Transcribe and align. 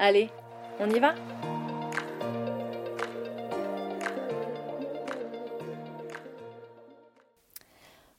Allez, 0.00 0.30
on 0.78 0.88
y 0.90 1.00
va 1.00 1.12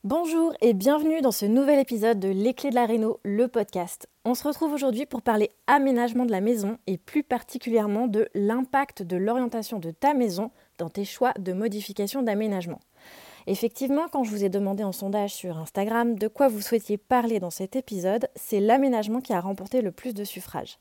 Bonjour 0.03 0.53
et 0.59 0.73
bienvenue 0.73 1.21
dans 1.21 1.31
ce 1.31 1.45
nouvel 1.45 1.79
épisode 1.79 2.19
de 2.19 2.27
Les 2.27 2.53
Clés 2.53 2.71
de 2.71 2.75
la 2.75 2.85
Réno, 2.85 3.21
le 3.23 3.47
podcast. 3.47 4.09
On 4.25 4.33
se 4.33 4.45
retrouve 4.45 4.73
aujourd'hui 4.73 5.05
pour 5.05 5.21
parler 5.21 5.51
aménagement 5.67 6.25
de 6.25 6.31
la 6.31 6.41
maison 6.41 6.77
et 6.85 6.97
plus 6.97 7.23
particulièrement 7.23 8.07
de 8.07 8.27
l'impact 8.33 9.01
de 9.01 9.15
l'orientation 9.15 9.79
de 9.79 9.91
ta 9.91 10.13
maison 10.13 10.51
dans 10.79 10.89
tes 10.89 11.05
choix 11.05 11.31
de 11.39 11.53
modification 11.53 12.23
d'aménagement. 12.23 12.81
Effectivement, 13.47 14.07
quand 14.11 14.25
je 14.25 14.31
vous 14.31 14.43
ai 14.43 14.49
demandé 14.49 14.83
en 14.83 14.91
sondage 14.91 15.33
sur 15.33 15.57
Instagram 15.57 16.19
de 16.19 16.27
quoi 16.27 16.49
vous 16.49 16.61
souhaitiez 16.61 16.97
parler 16.97 17.39
dans 17.39 17.51
cet 17.51 17.77
épisode, 17.77 18.27
c'est 18.35 18.59
l'aménagement 18.59 19.21
qui 19.21 19.31
a 19.31 19.39
remporté 19.39 19.81
le 19.81 19.93
plus 19.93 20.13
de 20.13 20.25
suffrages. 20.25 20.77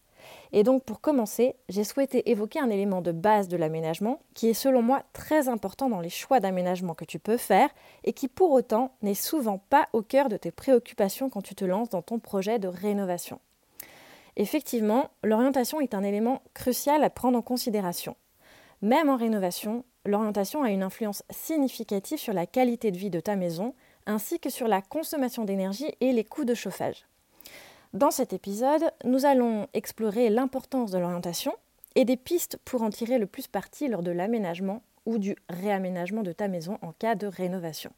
Et 0.53 0.63
donc 0.63 0.85
pour 0.85 1.01
commencer, 1.01 1.55
j'ai 1.69 1.85
souhaité 1.85 2.31
évoquer 2.31 2.61
un 2.61 2.71
élément 2.71 3.03
de 3.03 3.13
base 3.13 3.49
de 3.49 3.57
l'aménagement 3.57 4.21
qui 4.35 4.49
est 4.49 4.55
selon 4.55 4.83
moi 4.83 5.03
très 5.13 5.49
important 5.49 5.89
dans 5.89 6.01
les 6.01 6.11
choix 6.11 6.41
d'aménagement 6.41 6.95
que 6.95 7.05
tu 7.05 7.19
peux 7.19 7.37
faire 7.37 7.69
et 8.05 8.13
qui 8.13 8.29
pour 8.29 8.53
autant 8.53 8.93
n'est 9.03 9.15
souvent 9.15 9.59
pas 9.59 9.89
au 9.93 10.03
cœur 10.03 10.29
de 10.29 10.37
tes 10.37 10.51
préoccupations 10.51 11.31
quand 11.31 11.43
tu 11.43 11.55
te 11.55 11.65
lances 11.65 11.91
dans 11.91 12.03
ton 12.03 12.19
projet 12.19 12.59
de 12.59 12.69
rénovation. 12.69 13.41
Effectivement, 14.37 15.11
l'orientation 15.25 15.81
est 15.81 15.95
un 15.95 16.05
élément 16.05 16.43
crucial 16.55 17.03
à 17.03 17.11
prendre 17.11 17.37
en 17.37 17.43
considération. 17.43 18.17
Même 18.81 19.09
en 19.09 19.17
rénovation, 19.17 19.85
l'orientation 20.05 20.63
a 20.63 20.71
une 20.71 20.85
influence 20.85 21.25
significative 21.31 22.19
sur 22.19 22.33
la 22.33 22.47
qualité 22.47 22.93
de 22.93 22.97
vie 22.97 23.11
de 23.11 23.21
ta 23.21 23.35
maison 23.35 23.75
ainsi 24.07 24.41
que 24.41 24.49
sur 24.49 24.69
la 24.69 24.81
consommation 24.81 25.45
d'énergie 25.45 25.93
et 26.01 26.13
les 26.13 26.25
coûts 26.25 26.45
de 26.45 26.55
chauffage. 26.55 27.07
Dans 27.95 28.11
cet 28.11 28.35
épisode, 28.35 28.93
nous 29.05 29.25
allons 29.25 29.67
explorer 29.73 30.29
l'importance 30.29 30.91
de 30.91 30.99
l'orientation 30.99 31.55
et 31.95 32.05
des 32.05 32.19
pistes 32.19 32.59
pour 32.67 32.83
en 32.83 32.91
tirer 32.91 33.19
le 33.19 33.27
plus 33.27 33.47
parti 33.47 33.89
lors 33.89 34.03
de 34.03 34.11
l'aménagement 34.11 34.83
ou 35.07 35.17
du 35.17 35.37
réaménagement 35.49 36.23
de 36.23 36.33
ta 36.33 36.49
maison 36.49 36.77
en 36.83 36.93
cas 36.93 37.15
de 37.15 37.27
rénovation. 37.27 37.91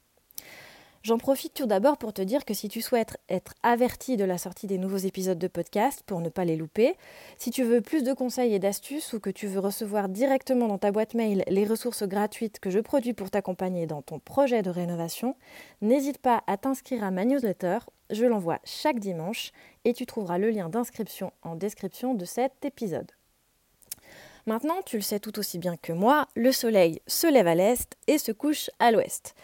J'en 1.03 1.19
profite 1.19 1.55
tout 1.55 1.67
d'abord 1.67 1.97
pour 1.97 2.13
te 2.13 2.23
dire 2.23 2.45
que 2.45 2.55
si 2.55 2.69
tu 2.69 2.81
souhaites 2.81 3.17
être 3.29 3.55
averti 3.65 4.17
de 4.17 4.25
la 4.25 4.39
sortie 4.39 4.69
des 4.69 4.79
nouveaux 4.79 4.99
épisodes 4.99 5.39
de 5.39 5.49
podcast 5.49 6.05
pour 6.07 6.21
ne 6.21 6.29
pas 6.29 6.45
les 6.45 6.57
louper, 6.57 6.95
si 7.37 7.51
tu 7.51 7.65
veux 7.65 7.81
plus 7.81 8.05
de 8.05 8.13
conseils 8.13 8.55
et 8.55 8.59
d'astuces 8.61 9.13
ou 9.15 9.19
que 9.19 9.31
tu 9.31 9.49
veux 9.49 9.61
recevoir 9.61 10.09
directement 10.09 10.69
dans 10.69 10.79
ta 10.79 10.93
boîte 10.93 11.15
mail 11.15 11.43
les 11.49 11.65
ressources 11.65 12.05
gratuites 12.05 12.61
que 12.61 12.71
je 12.71 12.79
produis 12.79 13.15
pour 13.15 13.31
t'accompagner 13.31 13.87
dans 13.87 14.03
ton 14.03 14.21
projet 14.21 14.63
de 14.63 14.71
rénovation, 14.71 15.35
n'hésite 15.81 16.19
pas 16.19 16.45
à 16.47 16.59
t'inscrire 16.59 17.03
à 17.03 17.11
ma 17.11 17.25
newsletter 17.25 17.79
je 18.11 18.27
l'envoie 18.27 18.61
chaque 18.65 18.99
dimanche 18.99 19.53
et 19.85 19.95
tu 19.95 20.07
trouveras 20.07 20.39
le 20.39 20.51
lien 20.51 20.69
d'inscription 20.69 21.33
en 21.43 21.57
description 21.57 22.15
de 22.15 22.25
cet 22.25 22.65
épisode. 22.65 23.11
Maintenant, 24.47 24.81
tu 24.85 24.97
le 24.97 25.03
sais 25.03 25.21
tout 25.21 25.39
aussi 25.39 25.59
bien 25.59 25.77
que 25.77 25.93
moi, 25.93 26.27
le 26.35 26.51
soleil 26.51 27.01
se 27.07 27.27
lève 27.27 27.47
à 27.47 27.55
l'est 27.55 27.97
et 28.07 28.19
se 28.19 28.33
couche 28.33 28.71
à 28.79 28.91
l'ouest. 28.91 29.35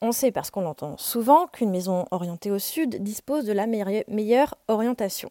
On 0.00 0.12
sait 0.12 0.30
parce 0.30 0.50
qu'on 0.50 0.60
l'entend 0.60 0.96
souvent 0.98 1.46
qu'une 1.46 1.70
maison 1.70 2.06
orientée 2.10 2.50
au 2.50 2.58
sud 2.58 3.02
dispose 3.02 3.44
de 3.44 3.52
la 3.52 3.66
meilleure 3.66 4.54
orientation. 4.68 5.30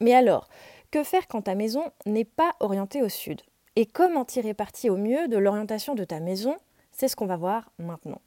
Mais 0.00 0.14
alors, 0.14 0.48
que 0.90 1.04
faire 1.04 1.28
quand 1.28 1.42
ta 1.42 1.54
maison 1.54 1.84
n'est 2.06 2.24
pas 2.24 2.52
orientée 2.60 3.02
au 3.02 3.08
sud? 3.08 3.42
Et 3.76 3.86
comment 3.86 4.24
tirer 4.24 4.54
parti 4.54 4.90
au 4.90 4.96
mieux 4.96 5.28
de 5.28 5.36
l'orientation 5.36 5.94
de 5.94 6.04
ta 6.04 6.18
maison? 6.18 6.56
C'est 6.90 7.08
ce 7.08 7.14
qu'on 7.14 7.26
va 7.26 7.36
voir 7.36 7.70
maintenant. 7.78 8.20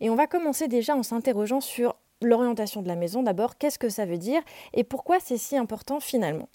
Et 0.00 0.10
on 0.10 0.16
va 0.16 0.26
commencer 0.26 0.68
déjà 0.68 0.94
en 0.94 1.02
s'interrogeant 1.02 1.60
sur 1.60 1.96
l'orientation 2.22 2.82
de 2.82 2.88
la 2.88 2.96
maison 2.96 3.22
d'abord, 3.22 3.58
qu'est-ce 3.58 3.78
que 3.78 3.88
ça 3.88 4.06
veut 4.06 4.18
dire 4.18 4.42
et 4.72 4.84
pourquoi 4.84 5.20
c'est 5.20 5.38
si 5.38 5.56
important 5.56 6.00
finalement. 6.00 6.48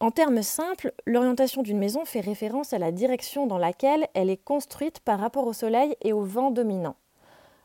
En 0.00 0.10
termes 0.10 0.42
simples, 0.42 0.92
l'orientation 1.06 1.62
d'une 1.62 1.78
maison 1.78 2.04
fait 2.04 2.20
référence 2.20 2.72
à 2.72 2.78
la 2.78 2.92
direction 2.92 3.46
dans 3.46 3.58
laquelle 3.58 4.06
elle 4.14 4.28
est 4.28 4.42
construite 4.42 5.00
par 5.00 5.20
rapport 5.20 5.46
au 5.46 5.52
soleil 5.52 5.96
et 6.02 6.12
au 6.12 6.22
vent 6.22 6.50
dominant. 6.50 6.96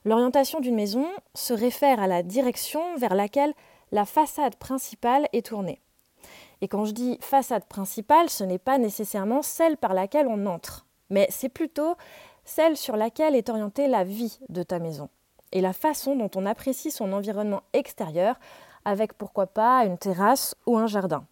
L'orientation 0.05 0.59
d'une 0.59 0.75
maison 0.75 1.05
se 1.33 1.53
réfère 1.53 1.99
à 1.99 2.07
la 2.07 2.23
direction 2.23 2.81
vers 2.97 3.16
laquelle 3.16 3.53
la 3.91 4.05
façade 4.05 4.55
principale 4.55 5.27
est 5.33 5.47
tournée. 5.47 5.81
Et 6.61 6.67
quand 6.67 6.85
je 6.85 6.91
dis 6.91 7.17
façade 7.21 7.66
principale, 7.66 8.29
ce 8.29 8.43
n'est 8.43 8.59
pas 8.59 8.77
nécessairement 8.77 9.41
celle 9.41 9.77
par 9.77 9.93
laquelle 9.93 10.27
on 10.27 10.45
entre, 10.45 10.85
mais 11.09 11.27
c'est 11.29 11.49
plutôt 11.49 11.95
celle 12.45 12.77
sur 12.77 12.95
laquelle 12.95 13.35
est 13.35 13.49
orientée 13.49 13.87
la 13.87 14.03
vie 14.03 14.39
de 14.49 14.63
ta 14.63 14.79
maison 14.79 15.09
et 15.51 15.61
la 15.61 15.73
façon 15.73 16.15
dont 16.15 16.31
on 16.35 16.45
apprécie 16.45 16.91
son 16.91 17.13
environnement 17.13 17.63
extérieur, 17.73 18.39
avec 18.85 19.13
pourquoi 19.13 19.47
pas 19.47 19.85
une 19.85 19.97
terrasse 19.97 20.55
ou 20.65 20.77
un 20.77 20.87
jardin. 20.87 21.25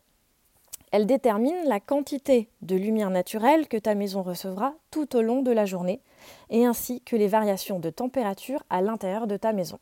Elle 0.91 1.05
détermine 1.05 1.57
la 1.65 1.79
quantité 1.79 2.49
de 2.61 2.75
lumière 2.75 3.09
naturelle 3.09 3.67
que 3.67 3.77
ta 3.77 3.93
maison 3.93 4.21
recevra 4.21 4.73
tout 4.89 5.15
au 5.15 5.21
long 5.21 5.41
de 5.41 5.51
la 5.51 5.65
journée, 5.65 6.01
et 6.49 6.65
ainsi 6.65 7.01
que 7.01 7.15
les 7.15 7.27
variations 7.27 7.79
de 7.79 7.89
température 7.89 8.63
à 8.69 8.81
l'intérieur 8.81 9.27
de 9.27 9.37
ta 9.37 9.51
maison. 9.51 9.79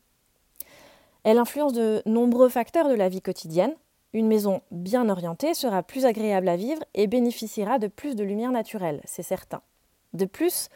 Elle 1.23 1.38
influence 1.38 1.73
de 1.73 2.02
nombreux 2.06 2.50
facteurs 2.50 2.90
de 2.90 2.96
la 2.96 3.09
vie 3.09 3.22
quotidienne. 3.22 3.73
Une 4.13 4.28
maison 4.28 4.62
bien 4.72 5.09
orientée 5.09 5.53
sera 5.53 5.84
plus 5.84 6.06
agréable 6.06 6.47
à 6.47 6.56
vivre 6.56 6.84
et 6.94 7.07
bénéficiera 7.07 7.79
de 7.79 7.88
plus 7.88 8.16
de 8.16 8.23
lumière 8.23 8.52
naturelle, 8.52 9.02
c'est 9.06 9.23
certain. 9.23 9.62
De 10.13 10.25
plus, 10.25 10.69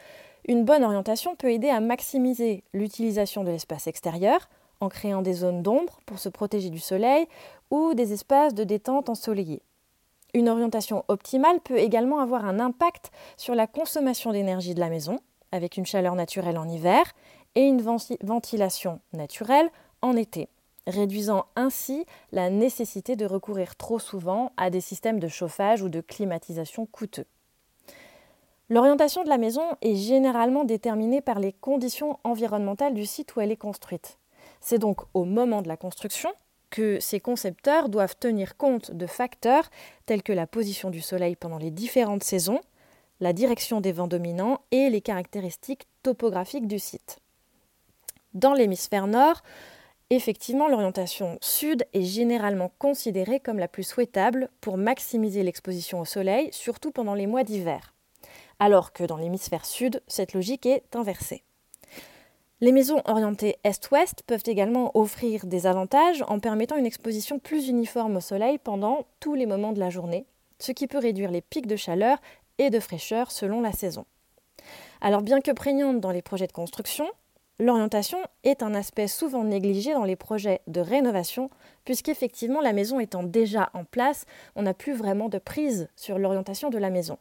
une 0.48 0.66
bonne 0.66 0.84
orientation 0.84 1.36
peut 1.36 1.52
aider 1.52 1.70
à 1.70 1.80
maximiser 1.80 2.64
l'utilisation 2.74 3.44
de 3.44 3.52
l'espace 3.52 3.88
extérieur 3.88 4.50
en 4.80 4.90
créant 4.90 5.22
des 5.22 5.34
zones 5.34 5.62
d'ombre 5.62 6.00
pour 6.06 6.20
se 6.20 6.30
protéger 6.30 6.70
du 6.70 6.80
soleil 6.80 7.28
ou 7.70 7.94
des 7.94 8.14
espaces 8.14 8.54
de 8.54 8.64
détente 8.64 9.10
ensoleillés. 9.10 9.62
Une 10.34 10.50
orientation 10.50 11.04
optimale 11.08 11.60
peut 11.60 11.78
également 11.78 12.20
avoir 12.20 12.46
un 12.46 12.60
impact 12.60 13.12
sur 13.36 13.56
la 13.56 13.68
consommation 13.68 14.32
d'énergie 14.32 14.76
de 14.76 14.80
la 14.80 14.90
maison, 14.90 15.20
avec 15.52 15.78
une 15.78 15.86
chaleur 15.86 16.16
naturelle 16.16 16.58
en 16.58 16.70
hiver 16.70 17.04
et 17.56 17.64
une 17.64 17.82
ventilation 17.82 19.00
naturelle 19.14 19.70
en 20.02 20.16
été, 20.16 20.48
réduisant 20.86 21.46
ainsi 21.56 22.06
la 22.32 22.50
nécessité 22.50 23.16
de 23.16 23.26
recourir 23.26 23.76
trop 23.76 23.98
souvent 24.00 24.52
à 24.56 24.70
des 24.70 24.82
systèmes 24.82 25.20
de 25.20 25.28
chauffage 25.28 25.82
ou 25.82 25.90
de 25.90 26.02
climatisation 26.02 26.86
coûteux. 26.86 27.26
L'orientation 28.72 29.24
de 29.24 29.30
la 29.30 29.40
maison 29.40 29.64
est 29.82 29.96
généralement 29.96 30.64
déterminée 30.64 31.22
par 31.22 31.40
les 31.40 31.54
conditions 31.54 32.20
environnementales 32.24 32.94
du 32.94 33.08
site 33.08 33.36
où 33.36 33.42
elle 33.42 33.52
est 33.52 33.58
construite. 33.58 34.20
C'est 34.62 34.78
donc 34.78 35.02
au 35.16 35.26
moment 35.26 35.64
de 35.64 35.68
la 35.68 35.76
construction 35.76 36.30
que 36.70 37.00
ces 37.00 37.20
concepteurs 37.20 37.90
doivent 37.90 38.16
tenir 38.20 38.58
compte 38.58 38.92
de 38.92 39.08
facteurs 39.08 39.72
tels 40.06 40.22
que 40.22 40.34
la 40.34 40.46
position 40.46 40.92
du 40.92 41.02
soleil 41.02 41.36
pendant 41.36 41.58
les 41.58 41.72
différentes 41.72 42.24
saisons, 42.24 42.62
la 43.20 43.34
direction 43.34 43.82
des 43.82 43.92
vents 43.92 44.08
dominants 44.08 44.62
et 44.70 44.92
les 44.92 45.02
caractéristiques 45.02 45.88
topographiques 46.04 46.68
du 46.68 46.78
site. 46.78 47.18
Dans 48.36 48.54
l'hémisphère 48.54 49.08
nord, 49.08 49.42
effectivement, 50.12 50.68
l'orientation 50.68 51.40
sud 51.42 51.88
est 51.94 52.04
généralement 52.04 52.72
considérée 52.78 53.40
comme 53.40 53.58
la 53.58 53.68
plus 53.68 53.84
souhaitable 53.84 54.50
pour 54.62 54.78
maximiser 54.78 55.42
l'exposition 55.42 56.02
au 56.02 56.06
soleil, 56.06 56.50
surtout 56.52 56.92
pendant 56.92 57.16
les 57.16 57.26
mois 57.26 57.44
d'hiver 57.44 57.96
alors 58.60 58.94
que 58.94 59.04
dans 59.04 59.18
l'hémisphère 59.18 59.66
sud, 59.66 60.02
cette 60.08 60.34
logique 60.34 60.66
est 60.66 60.96
inversée. 60.96 61.44
Les 62.62 62.74
maisons 62.74 63.02
orientées 63.06 63.58
est-ouest 63.64 64.24
peuvent 64.28 64.44
également 64.46 64.92
offrir 64.94 65.46
des 65.46 65.66
avantages 65.66 66.26
en 66.28 66.40
permettant 66.40 66.76
une 66.76 66.86
exposition 66.86 67.40
plus 67.40 67.70
uniforme 67.70 68.18
au 68.18 68.22
soleil 68.22 68.58
pendant 68.58 69.06
tous 69.22 69.34
les 69.34 69.46
moments 69.46 69.72
de 69.72 69.80
la 69.80 69.90
journée, 69.90 70.26
ce 70.60 70.74
qui 70.74 70.88
peut 70.88 70.98
réduire 70.98 71.32
les 71.32 71.42
pics 71.42 71.68
de 71.68 71.78
chaleur 71.78 72.18
et 72.58 72.70
de 72.70 72.82
fraîcheur 72.82 73.32
selon 73.32 73.62
la 73.62 73.72
saison. 73.72 74.06
Alors 75.00 75.22
bien 75.22 75.40
que 75.40 75.52
prégnante 75.52 76.02
dans 76.02 76.12
les 76.12 76.22
projets 76.22 76.48
de 76.48 76.52
construction, 76.52 77.08
l'orientation 77.60 78.20
est 78.44 78.62
un 78.62 78.76
aspect 78.76 79.08
souvent 79.08 79.46
négligé 79.46 79.94
dans 79.94 80.04
les 80.04 80.18
projets 80.18 80.60
de 80.68 80.82
rénovation, 80.82 81.50
puisqu'effectivement 81.86 82.60
la 82.60 82.74
maison 82.74 83.00
étant 83.00 83.24
déjà 83.24 83.70
en 83.74 83.86
place, 83.86 84.26
on 84.58 84.64
n'a 84.64 84.74
plus 84.74 84.94
vraiment 84.94 85.30
de 85.30 85.38
prise 85.38 85.88
sur 85.96 86.20
l'orientation 86.20 86.70
de 86.70 86.78
la 86.78 86.90
maison. 86.90 87.18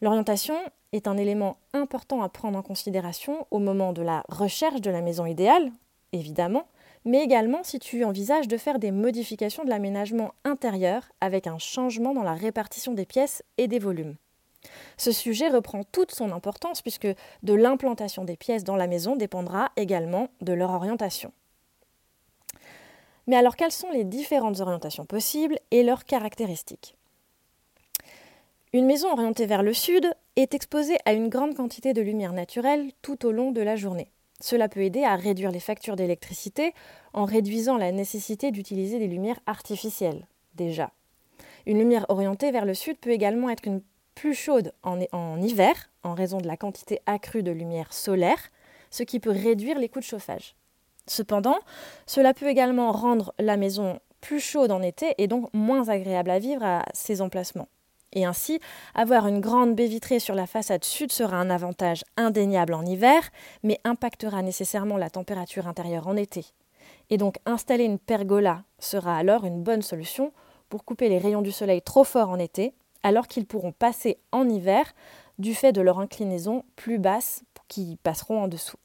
L'orientation 0.00 0.56
est 0.92 1.08
un 1.08 1.16
élément 1.16 1.56
important 1.72 2.22
à 2.22 2.28
prendre 2.28 2.58
en 2.58 2.62
considération 2.62 3.46
au 3.50 3.58
moment 3.58 3.92
de 3.92 4.02
la 4.02 4.24
recherche 4.28 4.80
de 4.80 4.90
la 4.90 5.00
maison 5.00 5.26
idéale, 5.26 5.72
évidemment, 6.12 6.66
mais 7.04 7.22
également 7.22 7.64
si 7.64 7.78
tu 7.78 8.04
envisages 8.04 8.48
de 8.48 8.56
faire 8.56 8.78
des 8.78 8.90
modifications 8.90 9.64
de 9.64 9.70
l'aménagement 9.70 10.32
intérieur 10.44 11.02
avec 11.20 11.46
un 11.46 11.58
changement 11.58 12.14
dans 12.14 12.22
la 12.22 12.34
répartition 12.34 12.94
des 12.94 13.06
pièces 13.06 13.42
et 13.56 13.66
des 13.66 13.78
volumes. 13.78 14.16
Ce 14.96 15.12
sujet 15.12 15.48
reprend 15.48 15.84
toute 15.84 16.12
son 16.12 16.32
importance 16.32 16.82
puisque 16.82 17.08
de 17.42 17.54
l'implantation 17.54 18.24
des 18.24 18.36
pièces 18.36 18.64
dans 18.64 18.76
la 18.76 18.86
maison 18.86 19.16
dépendra 19.16 19.70
également 19.76 20.28
de 20.40 20.52
leur 20.52 20.70
orientation. 20.70 21.32
Mais 23.26 23.36
alors 23.36 23.56
quelles 23.56 23.72
sont 23.72 23.90
les 23.90 24.04
différentes 24.04 24.60
orientations 24.60 25.06
possibles 25.06 25.58
et 25.70 25.82
leurs 25.82 26.04
caractéristiques? 26.04 26.97
Une 28.74 28.84
maison 28.84 29.10
orientée 29.10 29.46
vers 29.46 29.62
le 29.62 29.72
sud 29.72 30.12
est 30.36 30.52
exposée 30.52 30.98
à 31.06 31.14
une 31.14 31.30
grande 31.30 31.54
quantité 31.54 31.94
de 31.94 32.02
lumière 32.02 32.34
naturelle 32.34 32.92
tout 33.00 33.24
au 33.24 33.32
long 33.32 33.50
de 33.50 33.62
la 33.62 33.76
journée. 33.76 34.12
Cela 34.40 34.68
peut 34.68 34.82
aider 34.82 35.04
à 35.04 35.16
réduire 35.16 35.50
les 35.50 35.58
factures 35.58 35.96
d'électricité 35.96 36.74
en 37.14 37.24
réduisant 37.24 37.78
la 37.78 37.92
nécessité 37.92 38.50
d'utiliser 38.50 38.98
des 38.98 39.06
lumières 39.06 39.40
artificielles, 39.46 40.26
déjà. 40.54 40.90
Une 41.64 41.78
lumière 41.78 42.04
orientée 42.10 42.50
vers 42.50 42.66
le 42.66 42.74
sud 42.74 42.98
peut 42.98 43.10
également 43.10 43.48
être 43.48 43.66
une 43.66 43.80
plus 44.14 44.34
chaude 44.34 44.74
en, 44.82 44.98
en, 45.12 45.40
hiver 45.40 45.90
en 46.02 46.12
raison 46.12 46.36
de 46.36 46.46
la 46.46 46.58
quantité 46.58 47.00
accrue 47.06 47.42
de 47.42 47.50
lumière 47.50 47.94
solaire, 47.94 48.50
ce 48.90 49.02
qui 49.02 49.18
peut 49.18 49.30
réduire 49.30 49.78
les 49.78 49.88
coûts 49.88 50.00
de 50.00 50.04
chauffage. 50.04 50.56
Cependant, 51.06 51.58
cela 52.04 52.34
peut 52.34 52.48
également 52.48 52.92
rendre 52.92 53.32
la 53.38 53.56
maison 53.56 53.98
plus 54.20 54.40
chaude 54.40 54.72
en 54.72 54.82
été 54.82 55.14
et 55.16 55.26
donc 55.26 55.48
moins 55.54 55.88
agréable 55.88 56.30
à 56.30 56.38
vivre 56.38 56.62
à 56.62 56.84
ces 56.92 57.22
emplacements. 57.22 57.68
Et 58.12 58.24
ainsi, 58.24 58.60
avoir 58.94 59.26
une 59.26 59.40
grande 59.40 59.74
baie 59.74 59.86
vitrée 59.86 60.18
sur 60.18 60.34
la 60.34 60.46
façade 60.46 60.84
sud 60.84 61.12
sera 61.12 61.36
un 61.36 61.50
avantage 61.50 62.04
indéniable 62.16 62.74
en 62.74 62.84
hiver, 62.84 63.22
mais 63.62 63.80
impactera 63.84 64.42
nécessairement 64.42 64.96
la 64.96 65.10
température 65.10 65.68
intérieure 65.68 66.08
en 66.08 66.16
été. 66.16 66.46
Et 67.10 67.18
donc 67.18 67.38
installer 67.46 67.84
une 67.84 67.98
pergola 67.98 68.64
sera 68.78 69.16
alors 69.16 69.44
une 69.44 69.62
bonne 69.62 69.82
solution 69.82 70.32
pour 70.68 70.84
couper 70.84 71.08
les 71.08 71.18
rayons 71.18 71.42
du 71.42 71.52
soleil 71.52 71.82
trop 71.82 72.04
forts 72.04 72.30
en 72.30 72.38
été 72.38 72.74
alors 73.02 73.26
qu'ils 73.26 73.46
pourront 73.46 73.72
passer 73.72 74.18
en 74.32 74.48
hiver 74.48 74.92
du 75.38 75.54
fait 75.54 75.72
de 75.72 75.80
leur 75.80 76.00
inclinaison 76.00 76.64
plus 76.76 76.98
basse 76.98 77.42
qui 77.68 77.98
passeront 78.02 78.42
en 78.42 78.48
dessous. 78.48 78.76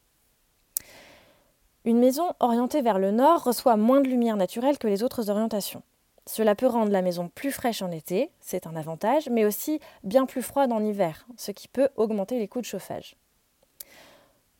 Une 1.85 1.99
maison 1.99 2.31
orientée 2.39 2.81
vers 2.81 2.99
le 2.99 3.11
nord 3.11 3.43
reçoit 3.43 3.75
moins 3.75 4.01
de 4.01 4.07
lumière 4.07 4.37
naturelle 4.37 4.77
que 4.77 4.87
les 4.87 5.03
autres 5.03 5.29
orientations. 5.29 5.83
Cela 6.25 6.55
peut 6.55 6.67
rendre 6.67 6.91
la 6.91 7.01
maison 7.01 7.29
plus 7.29 7.51
fraîche 7.51 7.81
en 7.81 7.91
été, 7.91 8.31
c'est 8.39 8.65
un 8.65 8.75
avantage, 8.75 9.29
mais 9.29 9.45
aussi 9.45 9.79
bien 10.03 10.25
plus 10.25 10.41
froide 10.41 10.71
en 10.71 10.83
hiver, 10.83 11.27
ce 11.37 11.51
qui 11.51 11.67
peut 11.67 11.89
augmenter 11.97 12.39
les 12.39 12.47
coûts 12.47 12.61
de 12.61 12.65
chauffage. 12.65 13.17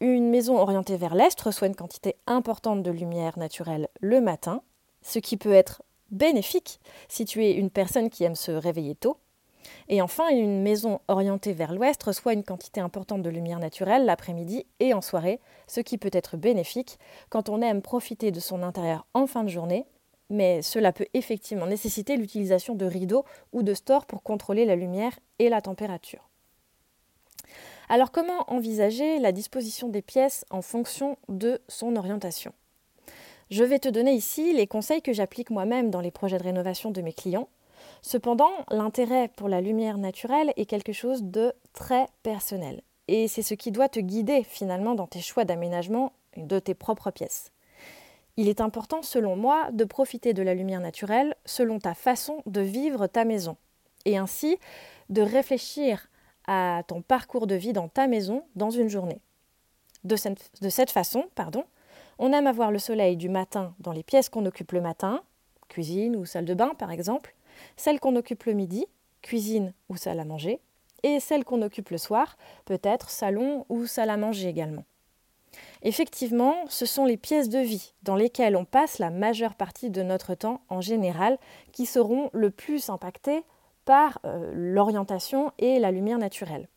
Une 0.02 0.30
maison 0.30 0.58
orientée 0.58 0.98
vers 0.98 1.16
l'est 1.16 1.40
reçoit 1.40 1.68
une 1.68 1.76
quantité 1.76 2.18
importante 2.28 2.84
de 2.84 2.92
lumière 2.92 3.40
naturelle 3.40 3.88
le 4.02 4.20
matin, 4.20 4.62
ce 5.02 5.20
qui 5.20 5.38
peut 5.38 5.54
être 5.54 5.82
bénéfique 6.12 6.82
si 7.08 7.24
tu 7.24 7.46
es 7.46 7.54
une 7.54 7.70
personne 7.70 8.10
qui 8.10 8.26
aime 8.26 8.36
se 8.36 8.52
réveiller 8.52 8.96
tôt, 8.96 9.18
et 9.88 10.02
enfin, 10.02 10.30
une 10.30 10.62
maison 10.62 11.00
orientée 11.08 11.54
vers 11.54 11.74
l'ouest 11.74 12.02
reçoit 12.04 12.34
une 12.34 12.44
quantité 12.44 12.82
importante 12.82 13.22
de 13.22 13.30
lumière 13.30 13.60
naturelle 13.60 14.06
l'après-midi 14.06 14.66
et 14.80 14.94
en 14.94 15.02
soirée, 15.02 15.40
ce 15.68 15.82
qui 15.82 15.98
peut 15.98 16.10
être 16.14 16.38
bénéfique 16.38 17.00
quand 17.30 17.50
on 17.50 17.62
aime 17.62 17.82
profiter 17.82 18.32
de 18.32 18.40
son 18.40 18.64
intérieur 18.64 19.06
en 19.14 19.28
fin 19.28 19.44
de 19.44 19.50
journée, 19.50 19.86
mais 20.30 20.62
cela 20.62 20.92
peut 20.92 21.08
effectivement 21.14 21.68
nécessiter 21.68 22.18
l'utilisation 22.18 22.76
de 22.76 22.86
rideaux 22.86 23.26
ou 23.52 23.64
de 23.64 23.74
stores 23.74 24.06
pour 24.06 24.24
contrôler 24.24 24.66
la 24.66 24.76
lumière 24.76 25.18
et 25.40 25.50
la 25.50 25.62
température. 25.62 26.30
Alors 27.90 28.12
comment 28.12 28.50
envisager 28.52 29.20
la 29.20 29.32
disposition 29.32 29.90
des 29.90 30.02
pièces 30.02 30.46
en 30.50 30.62
fonction 30.62 31.18
de 31.30 31.62
son 31.68 31.96
orientation? 31.96 32.54
Je 33.52 33.64
vais 33.64 33.80
te 33.80 33.90
donner 33.90 34.14
ici 34.14 34.54
les 34.54 34.68
conseils 34.68 35.02
que 35.02 35.14
j'applique 35.14 35.50
moi-même 35.50 35.92
dans 35.92 36.02
les 36.02 36.12
projets 36.12 36.38
de 36.38 36.44
rénovation 36.44 36.92
de 36.92 37.02
mes 37.02 37.14
clients 37.14 37.50
Cependant, 38.02 38.52
l'intérêt 38.70 39.30
pour 39.30 39.48
la 39.48 39.62
lumière 39.62 39.98
naturelle 39.98 40.54
est 40.58 40.66
quelque 40.66 40.94
chose 40.94 41.24
de 41.24 41.54
très 41.74 42.08
personnel. 42.22 42.82
Et 43.08 43.28
c'est 43.28 43.42
ce 43.42 43.54
qui 43.54 43.72
doit 43.72 43.90
te 43.90 44.00
guider 44.00 44.44
finalement 44.44 44.96
dans 44.96 45.08
tes 45.08 45.22
choix 45.22 45.46
d'aménagement 45.46 46.14
de 46.38 46.60
tes 46.60 46.74
propres 46.74 47.12
pièces. 47.12 47.52
Il 48.36 48.50
est 48.50 48.62
important, 48.62 49.02
selon 49.04 49.36
moi, 49.36 49.70
de 49.72 49.84
profiter 49.84 50.34
de 50.34 50.42
la 50.42 50.56
lumière 50.56 50.80
naturelle 50.80 51.36
selon 51.46 51.80
ta 51.80 51.94
façon 51.94 52.42
de 52.46 52.62
vivre 52.62 53.08
ta 53.08 53.26
maison. 53.26 53.58
Et 54.06 54.18
ainsi, 54.18 54.58
de 55.10 55.22
réfléchir 55.22 56.10
à 56.48 56.84
ton 56.88 57.02
parcours 57.02 57.48
de 57.48 57.56
vie 57.56 57.74
dans 57.74 57.88
ta 57.88 58.08
maison 58.08 58.44
dans 58.56 58.72
une 58.72 58.90
journée. 58.90 59.22
De 60.04 60.16
cette, 60.18 60.92
façon, 60.92 61.26
pardon, 61.36 61.64
on 62.20 62.34
aime 62.34 62.48
avoir 62.48 62.72
le 62.72 62.80
soleil 62.80 63.16
du 63.16 63.30
matin 63.30 63.74
dans 63.80 63.94
les 63.94 64.04
pièces 64.04 64.30
qu'on 64.30 64.46
occupe 64.46 64.74
le 64.74 64.82
matin, 64.82 65.22
cuisine 65.70 66.16
ou 66.18 66.26
salle 66.26 66.46
de 66.46 66.54
bain 66.54 66.74
par 66.78 66.92
exemple, 66.92 67.36
celle 67.78 68.00
qu'on 68.00 68.16
occupe 68.18 68.44
le 68.44 68.54
midi, 68.54 68.86
cuisine 69.22 69.74
ou 69.88 69.96
salle 69.96 70.20
à 70.20 70.26
manger, 70.26 70.60
et 71.04 71.20
celle 71.20 71.46
qu'on 71.46 71.62
occupe 71.62 71.90
le 71.90 71.98
soir, 71.98 72.38
peut-être 72.66 73.10
salon 73.10 73.66
ou 73.70 73.86
salle 73.86 74.10
à 74.10 74.18
manger 74.18 74.50
également. 74.50 74.84
Effectivement, 75.82 76.56
ce 76.70 76.86
sont 76.86 77.06
les 77.06 77.18
pièces 77.18 77.50
de 77.50 77.60
vie 77.60 77.94
dans 78.04 78.16
lesquelles 78.16 78.56
on 78.56 78.66
passe 78.66 79.00
la 79.00 79.10
majeure 79.10 79.56
partie 79.56 79.90
de 79.90 80.02
notre 80.02 80.36
temps 80.36 80.62
en 80.70 80.82
général 80.82 81.38
qui 81.72 81.86
seront 81.86 82.30
le 82.34 82.50
plus 82.50 82.90
impactées 82.90 83.44
par 83.86 84.20
euh, 84.26 84.52
l'orientation 84.56 85.52
et 85.60 85.80
la 85.80 85.92
lumière 85.92 86.18
naturelle. 86.18 86.70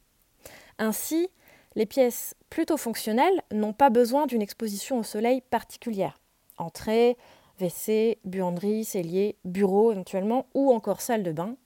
Ainsi, 0.79 1.29
les 1.75 1.87
pièces 1.87 2.35
plutôt 2.51 2.77
fonctionnelles 2.77 3.43
n'ont 3.53 3.73
pas 3.73 3.91
besoin 3.91 4.27
d'une 4.27 4.43
exposition 4.43 4.99
au 4.99 5.03
soleil 5.03 5.41
particulière. 5.41 6.19
Entrée, 6.59 7.17
WC, 7.61 8.19
buanderie, 8.25 8.85
cellier, 8.85 9.37
bureau 9.45 9.93
éventuellement, 9.93 10.47
ou 10.55 10.73
encore 10.73 11.01
salle 11.01 11.23
de 11.23 11.33
bain. 11.33 11.57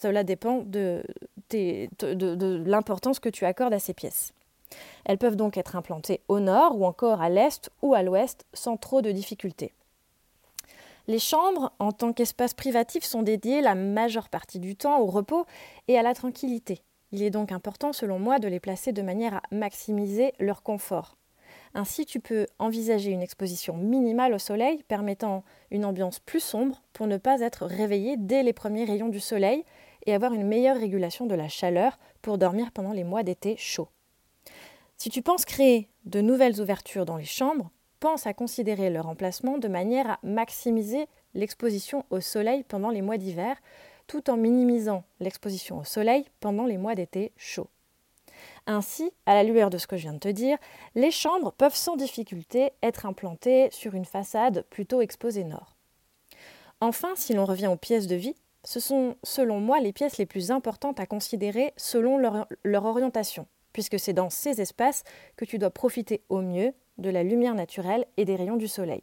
Cela 0.00 0.22
dépend 0.22 0.62
de, 0.64 1.02
de, 1.50 2.62
l'importance 2.64 3.18
que 3.18 3.28
tu 3.28 3.44
accordes 3.44 3.74
à 3.74 3.78
ces 3.78 3.94
pièces. 3.94 4.32
Elles 5.04 5.18
peuvent 5.18 5.36
donc 5.36 5.56
être 5.56 5.76
implantées 5.76 6.20
au 6.28 6.40
nord 6.40 6.78
ou 6.78 6.84
encore 6.84 7.20
à 7.20 7.28
l'est 7.28 7.70
ou 7.82 7.94
à 7.94 8.02
l'ouest 8.02 8.44
sans 8.52 8.76
trop 8.76 9.02
de 9.02 9.12
difficultés. 9.12 9.72
Les 11.08 11.18
chambres, 11.18 11.72
en 11.78 11.92
tant 11.92 12.12
qu'espace 12.12 12.54
privatif, 12.54 13.04
sont 13.04 13.22
dédiées 13.22 13.62
la 13.62 13.74
majeure 13.74 14.28
partie 14.28 14.60
du 14.60 14.76
temps 14.76 15.00
au 15.00 15.06
repos 15.06 15.44
et 15.88 15.98
à 15.98 16.02
la 16.02 16.14
tranquillité. 16.14 16.82
Il 17.12 17.22
est 17.22 17.30
donc 17.30 17.50
important, 17.50 17.92
selon 17.92 18.18
moi, 18.18 18.38
de 18.38 18.46
les 18.46 18.60
placer 18.60 18.92
de 18.92 19.02
manière 19.02 19.34
à 19.34 19.42
maximiser 19.50 20.32
leur 20.38 20.62
confort. 20.62 21.16
Ainsi, 21.74 22.06
tu 22.06 22.20
peux 22.20 22.46
envisager 22.58 23.10
une 23.10 23.22
exposition 23.22 23.76
minimale 23.76 24.34
au 24.34 24.38
soleil 24.38 24.82
permettant 24.84 25.44
une 25.70 25.84
ambiance 25.84 26.20
plus 26.20 26.40
sombre 26.40 26.82
pour 26.92 27.06
ne 27.06 27.16
pas 27.16 27.40
être 27.40 27.66
réveillé 27.66 28.16
dès 28.16 28.42
les 28.42 28.52
premiers 28.52 28.84
rayons 28.84 29.08
du 29.08 29.20
soleil 29.20 29.64
et 30.06 30.14
avoir 30.14 30.32
une 30.32 30.46
meilleure 30.46 30.78
régulation 30.78 31.26
de 31.26 31.34
la 31.34 31.48
chaleur 31.48 31.98
pour 32.22 32.38
dormir 32.38 32.72
pendant 32.72 32.92
les 32.92 33.04
mois 33.04 33.22
d'été 33.22 33.56
chauds. 33.56 33.88
Si 35.02 35.08
tu 35.08 35.22
penses 35.22 35.46
créer 35.46 35.88
de 36.04 36.20
nouvelles 36.20 36.60
ouvertures 36.60 37.06
dans 37.06 37.16
les 37.16 37.24
chambres, 37.24 37.70
pense 38.00 38.26
à 38.26 38.34
considérer 38.34 38.90
leur 38.90 39.06
emplacement 39.08 39.56
de 39.56 39.66
manière 39.66 40.10
à 40.10 40.18
maximiser 40.22 41.06
l'exposition 41.32 42.04
au 42.10 42.20
soleil 42.20 42.64
pendant 42.64 42.90
les 42.90 43.00
mois 43.00 43.16
d'hiver, 43.16 43.56
tout 44.06 44.28
en 44.28 44.36
minimisant 44.36 45.04
l'exposition 45.18 45.78
au 45.78 45.84
soleil 45.84 46.26
pendant 46.40 46.66
les 46.66 46.76
mois 46.76 46.94
d'été 46.94 47.32
chauds. 47.38 47.70
Ainsi, 48.66 49.10
à 49.24 49.32
la 49.32 49.42
lueur 49.42 49.70
de 49.70 49.78
ce 49.78 49.86
que 49.86 49.96
je 49.96 50.02
viens 50.02 50.12
de 50.12 50.18
te 50.18 50.28
dire, 50.28 50.58
les 50.94 51.10
chambres 51.10 51.52
peuvent 51.52 51.74
sans 51.74 51.96
difficulté 51.96 52.72
être 52.82 53.06
implantées 53.06 53.70
sur 53.72 53.94
une 53.94 54.04
façade 54.04 54.66
plutôt 54.68 55.00
exposée 55.00 55.44
nord. 55.44 55.76
Enfin, 56.82 57.12
si 57.14 57.32
l'on 57.32 57.46
revient 57.46 57.68
aux 57.68 57.76
pièces 57.76 58.06
de 58.06 58.16
vie, 58.16 58.34
ce 58.64 58.80
sont 58.80 59.16
selon 59.22 59.60
moi 59.60 59.80
les 59.80 59.94
pièces 59.94 60.18
les 60.18 60.26
plus 60.26 60.50
importantes 60.50 61.00
à 61.00 61.06
considérer 61.06 61.72
selon 61.78 62.18
leur, 62.18 62.46
leur 62.64 62.84
orientation, 62.84 63.46
puisque 63.80 63.98
c'est 63.98 64.12
dans 64.12 64.28
ces 64.28 64.60
espaces 64.60 65.04
que 65.38 65.46
tu 65.46 65.56
dois 65.56 65.70
profiter 65.70 66.20
au 66.28 66.42
mieux 66.42 66.74
de 66.98 67.08
la 67.08 67.22
lumière 67.22 67.54
naturelle 67.54 68.04
et 68.18 68.26
des 68.26 68.36
rayons 68.36 68.58
du 68.58 68.68
soleil. 68.68 69.02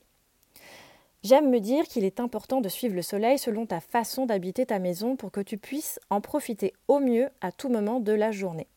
J'aime 1.23 1.49
me 1.49 1.59
dire 1.59 1.85
qu'il 1.85 2.03
est 2.03 2.19
important 2.19 2.61
de 2.61 2.69
suivre 2.69 2.93
le 2.93 3.01
soleil 3.01 3.39
selon 3.39 3.65
ta 3.65 3.79
façon 3.79 4.27
d'habiter 4.27 4.67
ta 4.67 4.77
maison 4.77 5.15
pour 5.15 5.31
que 5.31 5.41
tu 5.41 5.57
puisses 5.57 5.99
en 6.11 6.21
profiter 6.21 6.73
au 6.87 6.99
mieux 6.99 7.29
à 7.41 7.51
tout 7.51 7.69
moment 7.69 7.99
de 7.99 8.11
la 8.11 8.31
journée. 8.31 8.67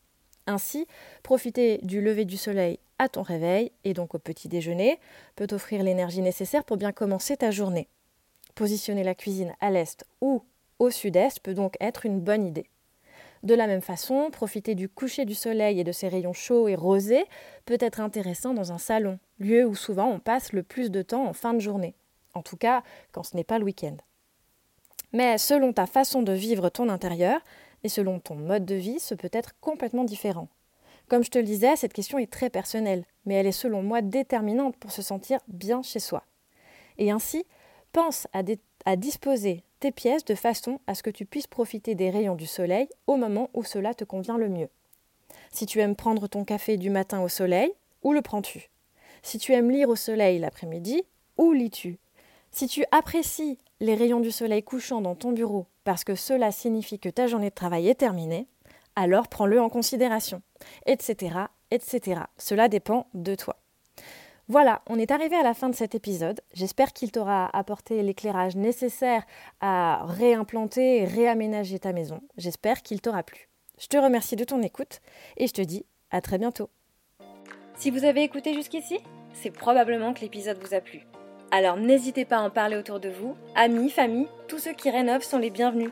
Ainsi, 0.47 0.87
profiter 1.21 1.77
du 1.83 2.01
lever 2.01 2.25
du 2.25 2.37
soleil 2.37 2.79
à 2.97 3.07
ton 3.07 3.21
réveil 3.21 3.71
et 3.83 3.93
donc 3.93 4.15
au 4.15 4.19
petit 4.19 4.47
déjeuner 4.47 4.97
peut 5.35 5.45
t'offrir 5.45 5.83
l'énergie 5.83 6.23
nécessaire 6.23 6.63
pour 6.63 6.77
bien 6.77 6.93
commencer 6.93 7.37
ta 7.37 7.51
journée. 7.51 7.87
Positionner 8.55 9.03
la 9.03 9.13
cuisine 9.13 9.53
à 9.59 9.69
l'est 9.69 10.03
ou 10.19 10.41
au 10.79 10.89
sud-est 10.89 11.41
peut 11.41 11.53
donc 11.53 11.77
être 11.79 12.07
une 12.07 12.21
bonne 12.21 12.47
idée. 12.47 12.65
De 13.43 13.55
la 13.55 13.67
même 13.67 13.81
façon, 13.81 14.29
profiter 14.31 14.75
du 14.75 14.87
coucher 14.87 15.25
du 15.25 15.33
soleil 15.33 15.79
et 15.79 15.83
de 15.83 15.91
ses 15.91 16.07
rayons 16.07 16.33
chauds 16.33 16.67
et 16.67 16.75
rosés 16.75 17.25
peut 17.65 17.77
être 17.79 17.99
intéressant 17.99 18.53
dans 18.53 18.71
un 18.71 18.77
salon, 18.77 19.17
lieu 19.39 19.65
où 19.65 19.73
souvent 19.73 20.07
on 20.07 20.19
passe 20.19 20.53
le 20.53 20.61
plus 20.61 20.91
de 20.91 21.01
temps 21.01 21.25
en 21.25 21.33
fin 21.33 21.53
de 21.53 21.59
journée. 21.59 21.95
En 22.33 22.43
tout 22.43 22.57
cas, 22.57 22.83
quand 23.11 23.23
ce 23.23 23.35
n'est 23.35 23.43
pas 23.43 23.57
le 23.57 23.65
week-end. 23.65 23.97
Mais 25.11 25.37
selon 25.37 25.73
ta 25.73 25.87
façon 25.87 26.21
de 26.21 26.31
vivre 26.31 26.69
ton 26.69 26.87
intérieur 26.87 27.41
et 27.83 27.89
selon 27.89 28.19
ton 28.19 28.35
mode 28.35 28.65
de 28.65 28.75
vie, 28.75 28.99
ce 28.99 29.15
peut 29.15 29.29
être 29.33 29.59
complètement 29.59 30.03
différent. 30.03 30.47
Comme 31.07 31.23
je 31.23 31.31
te 31.31 31.39
le 31.39 31.43
disais, 31.43 31.75
cette 31.75 31.93
question 31.93 32.19
est 32.19 32.31
très 32.31 32.49
personnelle, 32.49 33.03
mais 33.25 33.33
elle 33.33 33.47
est 33.47 33.51
selon 33.51 33.83
moi 33.83 34.01
déterminante 34.01 34.77
pour 34.77 34.91
se 34.91 35.01
sentir 35.01 35.39
bien 35.47 35.81
chez 35.81 35.99
soi. 35.99 36.23
Et 36.97 37.11
ainsi, 37.11 37.45
pense 37.91 38.27
à, 38.31 38.43
à 38.85 38.95
disposer 38.95 39.63
tes 39.79 39.91
pièces 39.91 40.25
de 40.25 40.35
façon 40.35 40.79
à 40.87 40.95
ce 40.95 41.03
que 41.03 41.09
tu 41.09 41.25
puisses 41.25 41.47
profiter 41.47 41.95
des 41.95 42.09
rayons 42.09 42.35
du 42.35 42.47
soleil 42.47 42.87
au 43.07 43.17
moment 43.17 43.49
où 43.53 43.63
cela 43.63 43.93
te 43.93 44.03
convient 44.03 44.37
le 44.37 44.49
mieux. 44.49 44.69
Si 45.51 45.65
tu 45.65 45.79
aimes 45.79 45.95
prendre 45.95 46.27
ton 46.27 46.45
café 46.45 46.77
du 46.77 46.89
matin 46.89 47.21
au 47.21 47.27
soleil, 47.27 47.71
où 48.03 48.13
le 48.13 48.21
prends-tu? 48.21 48.69
Si 49.23 49.37
tu 49.37 49.53
aimes 49.53 49.71
lire 49.71 49.89
au 49.89 49.95
soleil 49.95 50.39
l'après-midi, 50.39 51.03
où 51.37 51.51
lis-tu? 51.51 51.99
Si 52.51 52.67
tu 52.67 52.83
apprécies 52.91 53.57
les 53.79 53.95
rayons 53.95 54.19
du 54.19 54.31
soleil 54.31 54.63
couchant 54.63 55.01
dans 55.01 55.15
ton 55.15 55.31
bureau 55.31 55.67
parce 55.83 56.03
que 56.03 56.15
cela 56.15 56.51
signifie 56.51 56.99
que 56.99 57.09
ta 57.09 57.27
journée 57.27 57.49
de 57.49 57.55
travail 57.55 57.87
est 57.87 57.95
terminée, 57.95 58.47
alors 58.95 59.27
prends-le 59.27 59.61
en 59.61 59.69
considération, 59.69 60.41
etc., 60.85 61.35
etc. 61.71 62.21
Cela 62.37 62.67
dépend 62.67 63.07
de 63.13 63.35
toi. 63.35 63.60
Voilà, 64.47 64.81
on 64.87 64.99
est 64.99 65.11
arrivé 65.11 65.35
à 65.35 65.43
la 65.43 65.53
fin 65.53 65.69
de 65.69 65.75
cet 65.75 65.95
épisode. 65.95 66.41
J'espère 66.53 66.93
qu'il 66.93 67.11
t'aura 67.11 67.49
apporté 67.55 68.01
l'éclairage 68.03 68.55
nécessaire 68.55 69.23
à 69.61 70.03
réimplanter 70.05 70.97
et 70.97 71.05
réaménager 71.05 71.79
ta 71.79 71.93
maison. 71.93 72.21
J'espère 72.37 72.81
qu'il 72.81 73.01
t'aura 73.01 73.23
plu. 73.23 73.47
Je 73.79 73.87
te 73.87 73.97
remercie 73.97 74.35
de 74.35 74.43
ton 74.43 74.61
écoute 74.61 74.99
et 75.37 75.47
je 75.47 75.53
te 75.53 75.61
dis 75.61 75.85
à 76.11 76.21
très 76.21 76.37
bientôt. 76.37 76.69
Si 77.75 77.89
vous 77.89 78.03
avez 78.03 78.23
écouté 78.23 78.53
jusqu'ici, 78.53 78.99
c'est 79.33 79.51
probablement 79.51 80.13
que 80.13 80.21
l'épisode 80.21 80.59
vous 80.61 80.75
a 80.75 80.81
plu. 80.81 81.01
Alors 81.51 81.77
n'hésitez 81.77 82.25
pas 82.25 82.37
à 82.37 82.41
en 82.41 82.49
parler 82.49 82.77
autour 82.77 82.99
de 82.99 83.09
vous. 83.09 83.35
Amis, 83.55 83.89
famille, 83.89 84.27
tous 84.47 84.59
ceux 84.59 84.73
qui 84.73 84.89
rénovent 84.89 85.23
sont 85.23 85.39
les 85.39 85.49
bienvenus. 85.49 85.91